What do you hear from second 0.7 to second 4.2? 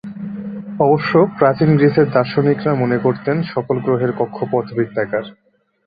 অবশ্য প্রাচীন গ্রিসের দার্শনিকরা মনে করতেন সকল গ্রহের